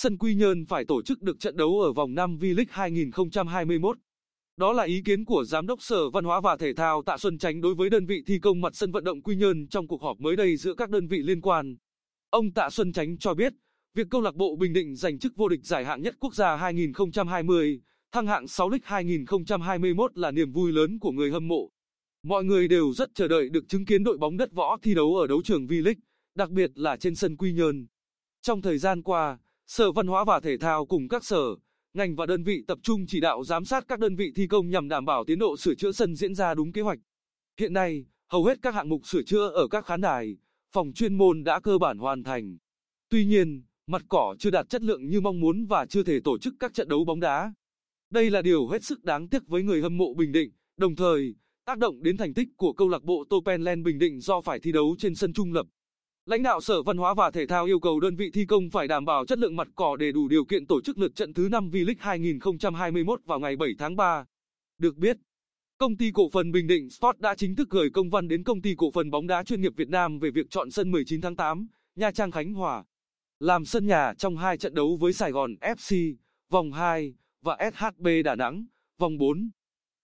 [0.00, 3.98] sân Quy Nhơn phải tổ chức được trận đấu ở vòng 5 V-League 2021.
[4.56, 7.38] Đó là ý kiến của Giám đốc Sở Văn hóa và Thể thao Tạ Xuân
[7.38, 10.02] Chánh đối với đơn vị thi công mặt sân vận động Quy Nhơn trong cuộc
[10.02, 11.76] họp mới đây giữa các đơn vị liên quan.
[12.30, 13.52] Ông Tạ Xuân Chánh cho biết,
[13.94, 16.56] việc câu lạc bộ Bình Định giành chức vô địch giải hạng nhất quốc gia
[16.56, 17.80] 2020,
[18.12, 21.70] thăng hạng 6 League 2021 là niềm vui lớn của người hâm mộ.
[22.22, 25.16] Mọi người đều rất chờ đợi được chứng kiến đội bóng đất võ thi đấu
[25.16, 26.00] ở đấu trường V-League,
[26.34, 27.86] đặc biệt là trên sân Quy Nhơn.
[28.42, 31.42] Trong thời gian qua, Sở Văn hóa và Thể thao cùng các sở,
[31.94, 34.70] ngành và đơn vị tập trung chỉ đạo giám sát các đơn vị thi công
[34.70, 36.98] nhằm đảm bảo tiến độ sửa chữa sân diễn ra đúng kế hoạch.
[37.60, 40.36] Hiện nay, hầu hết các hạng mục sửa chữa ở các khán đài,
[40.72, 42.56] phòng chuyên môn đã cơ bản hoàn thành.
[43.08, 46.38] Tuy nhiên, mặt cỏ chưa đạt chất lượng như mong muốn và chưa thể tổ
[46.38, 47.52] chức các trận đấu bóng đá.
[48.10, 51.34] Đây là điều hết sức đáng tiếc với người hâm mộ Bình Định, đồng thời
[51.64, 54.72] tác động đến thành tích của câu lạc bộ Topenland Bình Định do phải thi
[54.72, 55.66] đấu trên sân trung lập.
[56.28, 58.88] Lãnh đạo Sở Văn hóa và Thể thao yêu cầu đơn vị thi công phải
[58.88, 61.48] đảm bảo chất lượng mặt cỏ để đủ điều kiện tổ chức lượt trận thứ
[61.50, 64.24] 5 V-League 2021 vào ngày 7 tháng 3.
[64.78, 65.16] Được biết,
[65.78, 68.62] công ty cổ phần Bình Định Sport đã chính thức gửi công văn đến công
[68.62, 71.36] ty cổ phần bóng đá chuyên nghiệp Việt Nam về việc chọn sân 19 tháng
[71.36, 71.66] 8,
[71.96, 72.84] Nha Trang Khánh Hòa,
[73.40, 76.14] làm sân nhà trong hai trận đấu với Sài Gòn FC,
[76.50, 78.66] vòng 2, và SHB Đà Nẵng,
[78.98, 79.50] vòng 4.